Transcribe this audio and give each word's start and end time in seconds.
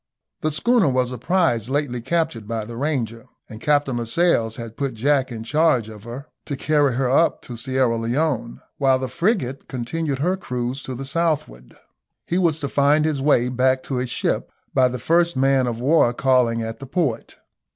The 0.39 0.49
schooner 0.49 0.87
was 0.89 1.11
a 1.11 1.19
prize 1.19 1.69
lately 1.69 2.01
captured 2.01 2.47
by 2.47 2.65
the 2.65 2.75
Ranger, 2.75 3.25
and 3.47 3.61
Captain 3.61 3.97
Lascelles 3.97 4.55
had 4.55 4.75
put 4.75 4.95
Jack 4.95 5.31
in 5.31 5.43
charge 5.43 5.89
of 5.89 6.05
her 6.05 6.25
to 6.45 6.55
carry 6.55 6.95
her 6.95 7.07
up 7.07 7.43
to 7.43 7.55
Sierra 7.55 7.95
Leone, 7.97 8.61
while 8.79 8.97
the 8.97 9.07
frigate 9.07 9.67
continued 9.67 10.17
her 10.17 10.35
cruise 10.37 10.81
to 10.81 10.95
the 10.95 11.05
southward. 11.05 11.75
He 12.25 12.39
was 12.39 12.59
to 12.61 12.67
find 12.67 13.05
his 13.05 13.21
way 13.21 13.47
back 13.47 13.83
to 13.83 13.97
his 13.97 14.09
ship 14.09 14.51
by 14.73 14.87
the 14.87 14.97
first 14.97 15.37
man 15.37 15.67
of 15.67 15.79
war 15.79 16.13
calling 16.15 16.63
at 16.63 16.79
the 16.79 16.87
port. 16.87 17.37